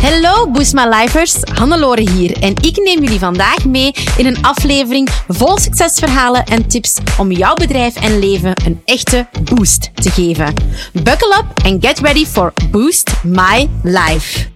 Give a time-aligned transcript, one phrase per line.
[0.00, 5.08] Hallo Boost My Lifers, Hannelore hier en ik neem jullie vandaag mee in een aflevering
[5.28, 10.54] vol succesverhalen en tips om jouw bedrijf en leven een echte boost te geven.
[10.92, 14.48] Buckle up and get ready for Boost My Life.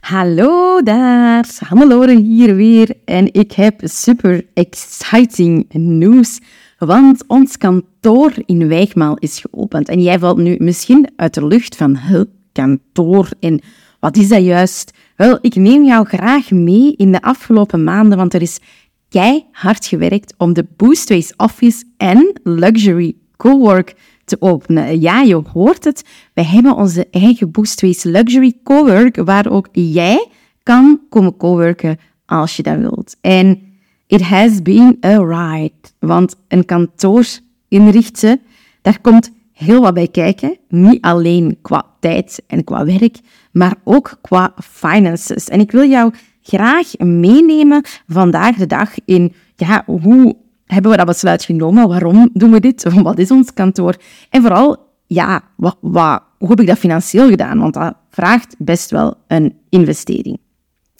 [0.00, 6.40] Hallo daar, Hannelore hier weer en ik heb super exciting nieuws,
[6.78, 9.88] want ons kantoor in Wijgmaal is geopend.
[9.88, 13.60] En jij valt nu misschien uit de lucht van het kantoor en
[14.00, 14.92] wat is dat juist?
[15.16, 18.60] Wel, ik neem jou graag mee in de afgelopen maanden, want er is
[19.08, 25.00] keihard gewerkt om de Boostways Office en Luxury Cowork te openen.
[25.00, 26.04] Ja, je hoort het.
[26.34, 30.28] Wij hebben onze eigen Boostways Luxury Cowork, waar ook jij
[30.62, 33.16] kan komen coworken als je dat wilt.
[33.20, 33.62] En
[34.06, 37.26] it has been a ride, want een kantoor
[37.68, 38.40] inrichten,
[38.82, 40.58] daar komt heel wat bij kijken.
[40.68, 43.18] Niet alleen qua tijd en qua werk,
[43.56, 45.48] maar ook qua finances.
[45.48, 51.06] En ik wil jou graag meenemen vandaag de dag in ja, hoe hebben we dat
[51.06, 51.88] besluit genomen?
[51.88, 52.82] Waarom doen we dit?
[53.02, 53.96] Wat is ons kantoor?
[54.30, 54.76] En vooral,
[55.06, 57.58] ja, wat, wat, hoe heb ik dat financieel gedaan?
[57.58, 60.38] Want dat vraagt best wel een investering.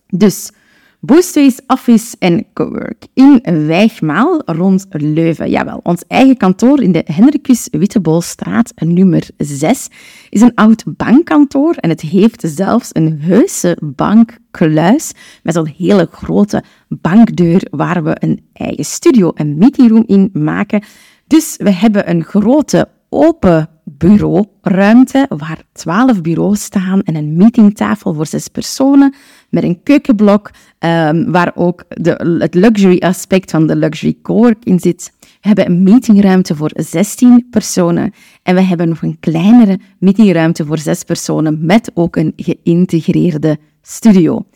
[0.07, 0.51] Dus
[1.01, 5.51] Boostways Office en Cowork in Wijgmaal rond Leuven.
[5.51, 9.89] Jawel, ons eigen kantoor in de Hendrikus Wittebolstraat nummer 6
[10.31, 16.63] is een oud bankkantoor en het heeft zelfs een heuse bankkluis met zo'n hele grote
[16.89, 20.83] bankdeur waar we een eigen studio, een meetingroom in maken.
[21.27, 28.27] Dus we hebben een grote open bureauruimte waar twaalf bureaus staan en een meetingtafel voor
[28.27, 29.15] zes personen
[29.49, 34.81] met een keukenblok um, waar ook de, het luxury aspect van de luxury cowork in
[34.81, 35.13] zit.
[35.21, 40.79] We hebben een meetingruimte voor 16 personen en we hebben nog een kleinere meetingruimte voor
[40.79, 44.47] zes personen met ook een geïntegreerde studio.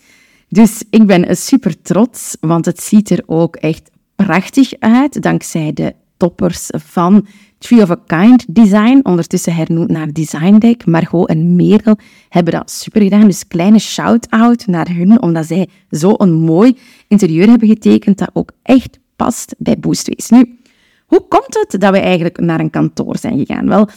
[0.48, 5.94] Dus ik ben super trots, want het ziet er ook echt prachtig uit, dankzij de
[6.16, 7.26] toppers van
[7.60, 10.86] Tree of a Kind Design, ondertussen hernoemd naar Design Deck.
[10.86, 11.98] Margot en Merel
[12.28, 13.26] hebben dat super gedaan.
[13.26, 16.76] Dus kleine shout-out naar hun, omdat zij zo een mooi
[17.08, 20.28] interieur hebben getekend dat ook echt past bij Boostways.
[20.28, 20.58] Nu,
[21.06, 23.68] hoe komt het dat we eigenlijk naar een kantoor zijn gegaan?
[23.68, 23.88] Wel,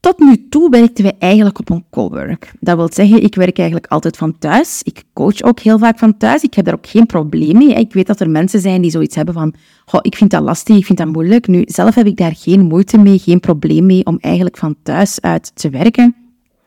[0.00, 2.52] tot nu toe werkten we eigenlijk op een cowork.
[2.60, 4.80] Dat wil zeggen, ik werk eigenlijk altijd van thuis.
[4.82, 6.42] Ik coach ook heel vaak van thuis.
[6.42, 7.74] Ik heb daar ook geen probleem mee.
[7.74, 9.54] Ik weet dat er mensen zijn die zoiets hebben van,
[10.00, 11.46] ik vind dat lastig, ik vind dat moeilijk.
[11.46, 15.20] Nu, zelf heb ik daar geen moeite mee, geen probleem mee om eigenlijk van thuis
[15.20, 16.14] uit te werken.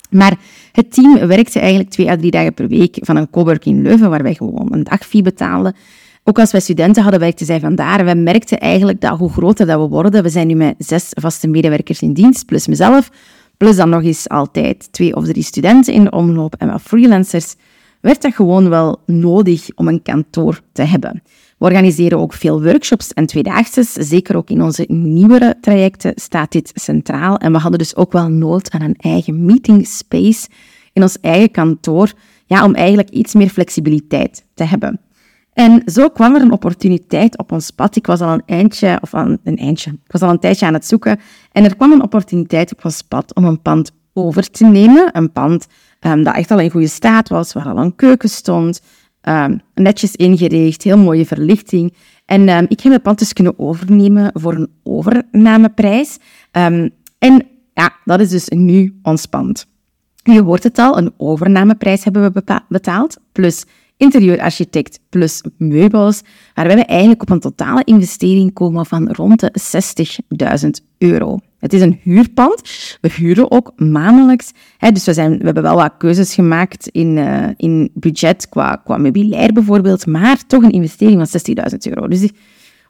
[0.09, 0.37] Maar
[0.71, 4.09] het team werkte eigenlijk twee à drie dagen per week van een cowork in Leuven,
[4.09, 5.75] waar wij gewoon een dagfee betalen.
[6.23, 8.05] Ook als wij studenten hadden, werkten zij vandaar.
[8.05, 11.47] We merkten eigenlijk dat hoe groter dat we worden, we zijn nu met zes vaste
[11.47, 13.09] medewerkers in dienst, plus mezelf,
[13.57, 17.55] plus dan nog eens altijd twee of drie studenten in de omloop en wat freelancers,
[18.01, 21.21] werd dat gewoon wel nodig om een kantoor te hebben.
[21.57, 23.91] We organiseren ook veel workshops en tweedaagses.
[23.91, 27.37] Zeker ook in onze nieuwere trajecten staat dit centraal.
[27.37, 30.47] En we hadden dus ook wel nood aan een eigen meeting space
[30.93, 32.11] in ons eigen kantoor,
[32.45, 34.99] ja, om eigenlijk iets meer flexibiliteit te hebben.
[35.53, 37.95] En zo kwam er een opportuniteit op ons pad.
[37.95, 40.85] Ik was al een eindje, of een eindje, ik was al een tijdje aan het
[40.85, 41.19] zoeken.
[41.51, 45.09] En er kwam een opportuniteit op ons pad om een pand over te nemen.
[45.17, 45.67] Een pand
[45.99, 48.81] um, dat echt al in goede staat was, waar al een keuken stond,
[49.21, 51.93] um, netjes ingericht, heel mooie verlichting.
[52.25, 56.17] En um, ik heb het pand dus kunnen overnemen voor een overnameprijs.
[56.51, 59.67] en ja, dat is dus nu ons pand.
[60.23, 63.65] Je hoort het al, een overnameprijs hebben we betaald, plus
[64.01, 66.21] interieurarchitect plus meubels,
[66.53, 69.53] waarbij we eigenlijk op een totale investering komen van rond de
[70.63, 71.39] 60.000 euro.
[71.59, 72.61] Het is een huurpand.
[73.01, 74.51] We huren ook maandelijks.
[74.77, 78.75] Hè, dus we, zijn, we hebben wel wat keuzes gemaakt in, uh, in budget qua,
[78.75, 81.41] qua meubilair bijvoorbeeld, maar toch een investering van
[81.71, 82.07] 60.000 euro.
[82.07, 82.35] Dus op een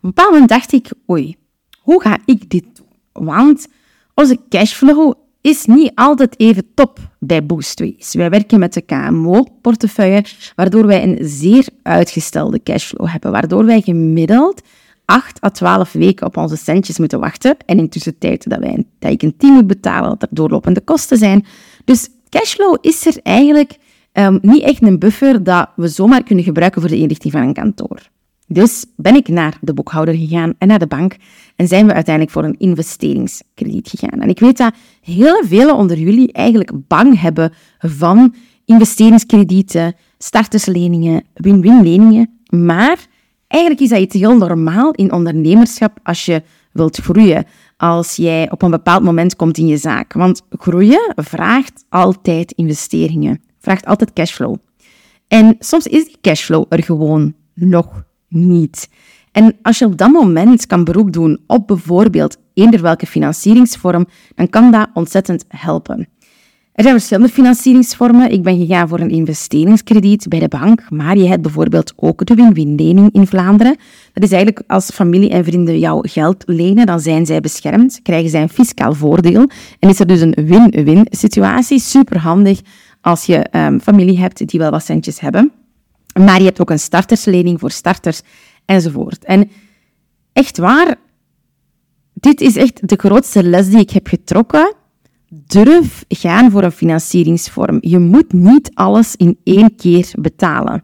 [0.01, 1.35] bepaald moment dacht ik, oei,
[1.79, 3.25] hoe ga ik dit doen?
[3.25, 3.67] Want
[4.13, 8.13] onze cashflow is niet altijd even top bij Boostways.
[8.13, 10.23] Wij werken met de KMO-portefeuille,
[10.55, 14.61] waardoor wij een zeer uitgestelde cashflow hebben, waardoor wij gemiddeld
[15.05, 17.57] 8 à 12 weken op onze centjes moeten wachten.
[17.65, 21.45] En intussen tijd dat, wij, een team moet betalen, dat er doorlopende kosten zijn.
[21.85, 23.77] Dus cashflow is er eigenlijk
[24.13, 27.53] um, niet echt een buffer dat we zomaar kunnen gebruiken voor de inrichting van een
[27.53, 28.09] kantoor.
[28.53, 31.15] Dus ben ik naar de boekhouder gegaan en naar de bank
[31.55, 34.21] en zijn we uiteindelijk voor een investeringskrediet gegaan.
[34.21, 41.81] En ik weet dat heel velen onder jullie eigenlijk bang hebben van investeringskredieten, startersleningen, win-win
[41.81, 42.39] leningen.
[42.49, 43.05] Maar
[43.47, 47.45] eigenlijk is dat iets heel normaal in ondernemerschap als je wilt groeien.
[47.77, 50.13] Als jij op een bepaald moment komt in je zaak.
[50.13, 54.55] Want groeien vraagt altijd investeringen vraagt altijd cashflow.
[55.27, 58.89] En soms is die cashflow er gewoon nog niet.
[59.31, 64.05] En als je op dat moment kan beroep doen op bijvoorbeeld eender welke financieringsvorm,
[64.35, 66.07] dan kan dat ontzettend helpen.
[66.71, 68.31] Er zijn verschillende financieringsvormen.
[68.31, 72.35] Ik ben gegaan voor een investeringskrediet bij de bank, maar je hebt bijvoorbeeld ook de
[72.35, 73.75] win-win-lening in Vlaanderen.
[74.13, 78.29] Dat is eigenlijk als familie en vrienden jou geld lenen, dan zijn zij beschermd, krijgen
[78.29, 79.49] zij een fiscaal voordeel
[79.79, 81.79] en is er dus een win-win situatie.
[81.79, 82.61] Super handig
[83.01, 85.51] als je um, familie hebt die wel wat centjes hebben.
[86.19, 88.21] Maar je hebt ook een starterslening voor starters
[88.65, 89.25] enzovoort.
[89.25, 89.49] En
[90.33, 90.95] echt waar,
[92.13, 94.73] dit is echt de grootste les die ik heb getrokken.
[95.29, 97.77] Durf gaan voor een financieringsvorm.
[97.81, 100.83] Je moet niet alles in één keer betalen.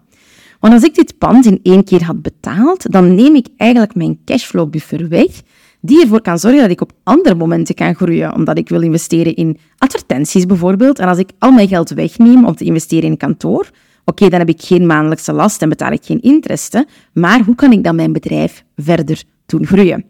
[0.59, 4.19] Want als ik dit pand in één keer had betaald, dan neem ik eigenlijk mijn
[4.25, 5.41] cashflow buffer weg,
[5.81, 9.35] die ervoor kan zorgen dat ik op andere momenten kan groeien, omdat ik wil investeren
[9.35, 10.99] in advertenties bijvoorbeeld.
[10.99, 13.69] En als ik al mijn geld wegneem om te investeren in kantoor,
[14.07, 17.71] oké, dan heb ik geen maandelijkse last en betaal ik geen interesten, maar hoe kan
[17.71, 20.05] ik dan mijn bedrijf verder doen groeien?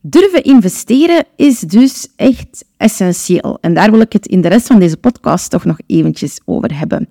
[0.00, 3.58] Durven investeren is dus echt essentieel.
[3.60, 6.78] En daar wil ik het in de rest van deze podcast toch nog eventjes over
[6.78, 7.08] hebben.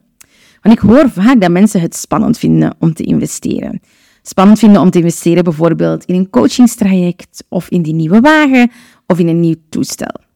[0.62, 3.82] Want ik hoor vaak dat mensen het spannend vinden om te investeren.
[4.22, 8.72] Spannend vinden om te investeren bijvoorbeeld in een coachingstraject of in die nieuwe wagen
[9.08, 10.29] of in een nieuw toestel.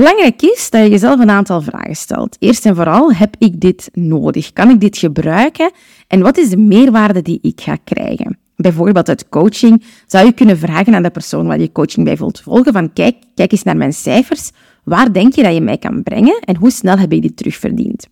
[0.00, 2.36] Belangrijk is dat je jezelf een aantal vragen stelt.
[2.38, 4.52] Eerst en vooral, heb ik dit nodig?
[4.52, 5.70] Kan ik dit gebruiken?
[6.06, 8.38] En wat is de meerwaarde die ik ga krijgen?
[8.56, 12.40] Bijvoorbeeld uit coaching zou je kunnen vragen aan de persoon waar je coaching bij wilt
[12.40, 14.50] volgen van kijk, kijk eens naar mijn cijfers.
[14.84, 18.06] Waar denk je dat je mij kan brengen en hoe snel heb ik dit terugverdiend?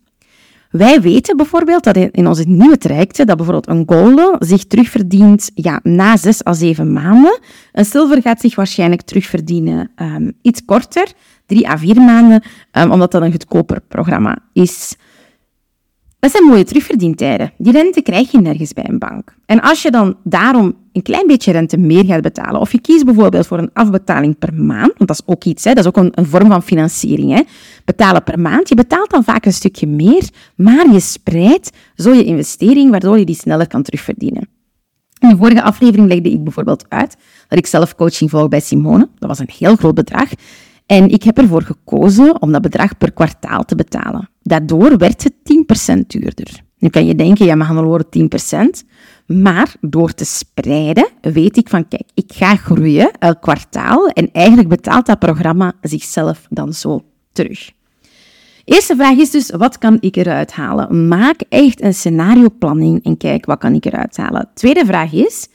[0.69, 5.79] Wij weten bijvoorbeeld dat in onze nieuwe trajecten dat bijvoorbeeld een golden zich terugverdient ja,
[5.83, 7.39] na zes à zeven maanden.
[7.71, 11.11] Een silver gaat zich waarschijnlijk terugverdienen um, iets korter,
[11.49, 14.95] drie à vier maanden, um, omdat dat een goedkoper programma is.
[16.19, 17.51] Dat zijn mooie terugverdientijden.
[17.57, 19.35] Die rente krijg je nergens bij een bank.
[19.45, 23.05] En als je dan daarom een klein beetje rente meer gaat betalen, of je kiest
[23.05, 25.97] bijvoorbeeld voor een afbetaling per maand, want dat is ook iets, hè, dat is ook
[25.97, 27.41] een, een vorm van financiering, hè,
[27.85, 32.23] betalen per maand, je betaalt dan vaak een stukje meer, maar je spreidt zo je
[32.23, 34.47] investering, waardoor je die sneller kan terugverdienen.
[35.19, 37.17] In de vorige aflevering legde ik bijvoorbeeld uit
[37.47, 39.09] dat ik zelf coaching volg bij Simone.
[39.17, 40.29] Dat was een heel groot bedrag.
[40.89, 44.29] En ik heb ervoor gekozen om dat bedrag per kwartaal te betalen.
[44.41, 45.33] Daardoor werd het
[45.93, 46.63] 10% duurder.
[46.77, 48.87] Nu kan je denken, ja, maar Hannelore 10%.
[49.25, 54.69] Maar door te spreiden weet ik van, kijk, ik ga groeien elk kwartaal en eigenlijk
[54.69, 57.01] betaalt dat programma zichzelf dan zo
[57.31, 57.71] terug.
[58.63, 61.07] Eerste vraag is dus, wat kan ik eruit halen?
[61.07, 64.49] Maak echt een scenarioplanning en kijk, wat kan ik eruit halen?
[64.53, 65.47] Tweede vraag is,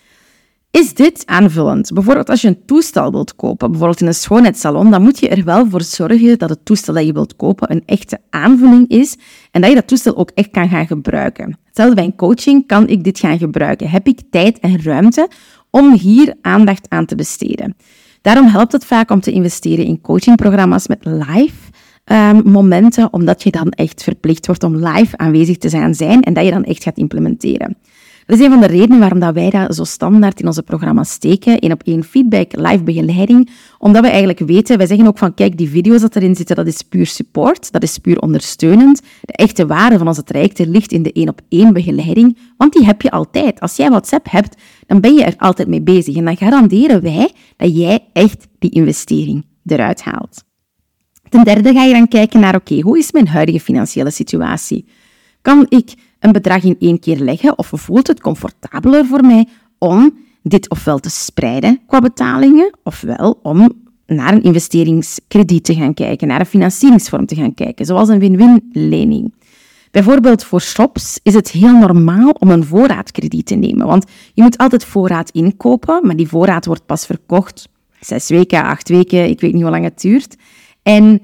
[0.74, 1.92] is dit aanvullend?
[1.92, 5.44] Bijvoorbeeld als je een toestel wilt kopen, bijvoorbeeld in een schoonheidssalon, dan moet je er
[5.44, 9.16] wel voor zorgen dat het toestel dat je wilt kopen een echte aanvulling is
[9.50, 11.58] en dat je dat toestel ook echt kan gaan gebruiken.
[11.64, 13.90] Hetzelfde bij een coaching, kan ik dit gaan gebruiken?
[13.90, 15.28] Heb ik tijd en ruimte
[15.70, 17.76] om hier aandacht aan te besteden?
[18.22, 21.70] Daarom helpt het vaak om te investeren in coachingprogramma's met live
[22.04, 26.44] um, momenten, omdat je dan echt verplicht wordt om live aanwezig te zijn en dat
[26.44, 27.76] je dan echt gaat implementeren.
[28.26, 31.10] Dat is een van de redenen waarom dat wij dat zo standaard in onze programma's
[31.10, 31.58] steken.
[31.58, 33.50] één op één feedback, live begeleiding.
[33.78, 36.66] Omdat we eigenlijk weten, wij zeggen ook van kijk, die video's dat erin zitten, dat
[36.66, 39.02] is puur support, dat is puur ondersteunend.
[39.20, 42.84] De echte waarde van onze trajecten ligt in de één op één begeleiding, want die
[42.84, 43.60] heb je altijd.
[43.60, 46.16] Als jij WhatsApp hebt, dan ben je er altijd mee bezig.
[46.16, 50.44] En dan garanderen wij dat jij echt die investering eruit haalt.
[51.28, 54.88] Ten derde ga je dan kijken naar, oké, hoe is mijn huidige financiële situatie?
[55.43, 60.19] Kan ik een bedrag in één keer leggen of voelt het comfortabeler voor mij om
[60.43, 63.72] dit ofwel te spreiden qua betalingen, ofwel om
[64.06, 68.70] naar een investeringskrediet te gaan kijken, naar een financieringsvorm te gaan kijken, zoals een win-win
[68.72, 69.34] lening.
[69.90, 74.04] Bijvoorbeeld voor shops is het heel normaal om een voorraadkrediet te nemen, want
[74.34, 77.69] je moet altijd voorraad inkopen, maar die voorraad wordt pas verkocht
[78.00, 80.36] zes weken, acht weken, ik weet niet hoe lang het duurt.
[80.82, 81.22] En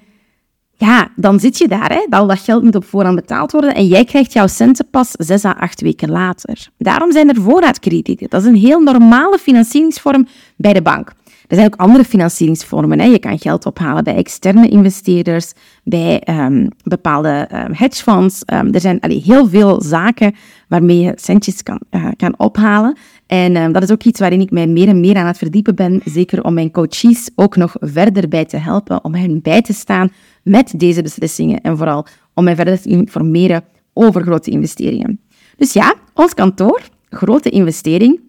[0.81, 1.93] ja, dan zit je daar.
[1.93, 2.07] Hè.
[2.17, 5.45] Al dat geld moet op voorhand betaald worden en jij krijgt jouw centen pas zes
[5.45, 6.69] à acht weken later.
[6.79, 8.29] Daarom zijn er voorraadkredieten.
[8.29, 11.13] Dat is een heel normale financieringsvorm bij de bank.
[11.47, 13.01] Er zijn ook andere financieringsvormen.
[13.01, 13.07] Hè.
[13.07, 15.53] Je kan geld ophalen bij externe investeerders,
[15.85, 18.43] bij um, bepaalde um, hedgefonds.
[18.47, 20.35] Um, er zijn heel veel zaken
[20.69, 22.97] waarmee je centjes kan, uh, kan ophalen.
[23.31, 26.01] En dat is ook iets waarin ik mij meer en meer aan het verdiepen ben.
[26.05, 30.13] Zeker om mijn coaches ook nog verder bij te helpen, om hen bij te staan
[30.43, 35.21] met deze beslissingen en vooral om mij verder te informeren over grote investeringen.
[35.57, 38.21] Dus ja, ons kantoor, grote investering,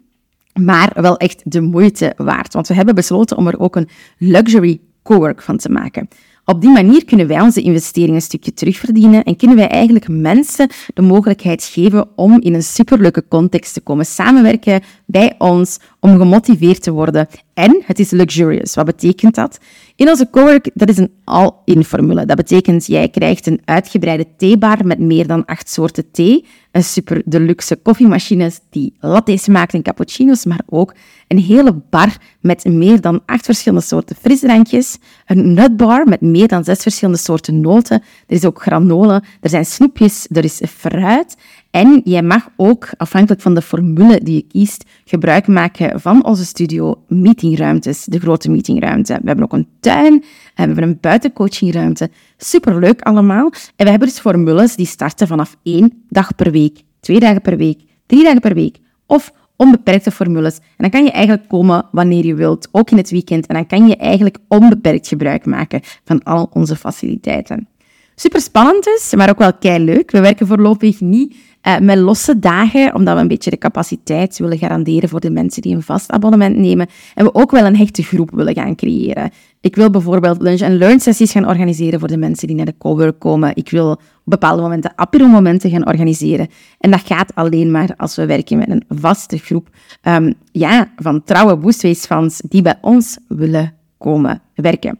[0.53, 2.53] maar wel echt de moeite waard.
[2.53, 6.07] Want we hebben besloten om er ook een luxury cowork van te maken.
[6.45, 10.69] Op die manier kunnen wij onze investeringen een stukje terugverdienen en kunnen wij eigenlijk mensen
[10.93, 16.83] de mogelijkheid geven om in een superleuke context te komen samenwerken bij ons, om gemotiveerd
[16.83, 17.27] te worden.
[17.53, 18.75] En het is luxurious.
[18.75, 19.57] Wat betekent dat?
[19.95, 22.25] In onze cowork, dat is een all-in formule.
[22.25, 27.21] Dat betekent, jij krijgt een uitgebreide theebar met meer dan acht soorten thee, een super
[27.25, 30.93] deluxe koffiemachine die lattes maakt en cappuccino's, maar ook
[31.27, 36.63] een hele bar met meer dan acht verschillende soorten frisdrankjes, een nutbar met meer dan
[36.63, 41.35] zes verschillende soorten noten, er is ook granola, er zijn snoepjes, er is fruit
[41.71, 46.45] en jij mag ook, afhankelijk van de formule die je kiest, gebruik maken van onze
[46.45, 49.13] studio meetingruimtes, de grote meetingruimte.
[49.13, 50.19] We hebben ook een tuin,
[50.55, 52.09] we hebben een buitencoachingruimte.
[52.37, 53.51] Superleuk allemaal.
[53.75, 57.57] En we hebben dus formules die starten vanaf één dag per week, twee dagen per
[57.57, 60.57] week, drie dagen per week of onbeperkte formules.
[60.57, 63.47] En dan kan je eigenlijk komen wanneer je wilt, ook in het weekend.
[63.47, 67.67] En dan kan je eigenlijk onbeperkt gebruik maken van al onze faciliteiten.
[68.15, 70.11] Super spannend maar ook wel kei leuk.
[70.11, 71.35] We werken voorlopig niet
[71.67, 75.61] uh, met losse dagen, omdat we een beetje de capaciteit willen garanderen voor de mensen
[75.61, 76.87] die een vast abonnement nemen.
[77.15, 79.31] En we ook wel een hechte groep willen gaan creëren.
[79.59, 83.19] Ik wil bijvoorbeeld lunch- en learn-sessies gaan organiseren voor de mensen die naar de cowork
[83.19, 83.55] komen.
[83.55, 86.47] Ik wil op bepaalde momenten apero-momenten gaan organiseren.
[86.79, 89.69] En dat gaat alleen maar als we werken met een vaste groep
[90.03, 94.99] um, ja, van trouwe Boostways-fans die bij ons willen komen werken.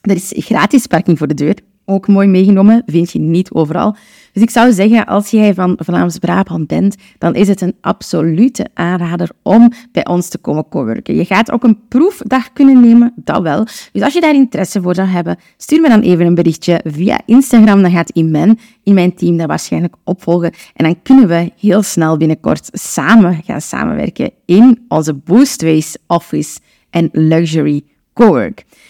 [0.00, 1.54] Er is gratis parking voor de deur
[1.90, 3.96] ook mooi meegenomen, vind je niet overal.
[4.32, 9.30] Dus ik zou zeggen, als jij van Vlaams-Brabant bent, dan is het een absolute aanrader
[9.42, 11.14] om bij ons te komen coworken.
[11.14, 13.64] Je gaat ook een proefdag kunnen nemen, dat wel.
[13.92, 17.20] Dus als je daar interesse voor zou hebben, stuur me dan even een berichtje via
[17.26, 17.82] Instagram.
[17.82, 20.52] Dan gaat Imen in mijn team daar waarschijnlijk opvolgen.
[20.74, 26.58] En dan kunnen we heel snel binnenkort samen gaan samenwerken in onze Boostways Office
[26.90, 27.82] en Luxury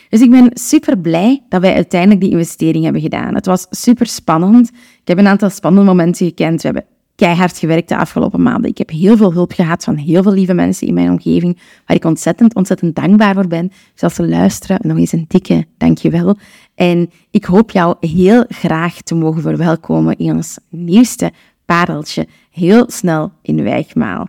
[0.09, 3.35] Dus ik ben super blij dat wij uiteindelijk die investering hebben gedaan.
[3.35, 4.69] Het was super spannend.
[4.69, 6.63] Ik heb een aantal spannende momenten gekend.
[6.63, 6.85] We hebben
[7.15, 8.71] keihard gewerkt de afgelopen maanden.
[8.71, 11.97] Ik heb heel veel hulp gehad van heel veel lieve mensen in mijn omgeving, waar
[11.97, 13.73] ik ontzettend, ontzettend dankbaar voor ben.
[13.93, 16.37] Dus als ze luisteren, nog eens een dikke dankjewel.
[16.75, 21.33] En ik hoop jou heel graag te mogen verwelkomen in ons nieuwste
[21.65, 24.29] pareltje, heel snel in Wijgmaal.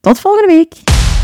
[0.00, 1.01] Tot volgende week.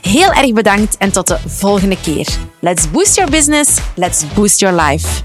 [0.00, 2.28] Heel erg bedankt en tot de volgende keer.
[2.60, 5.22] Let's boost your business, let's boost your life.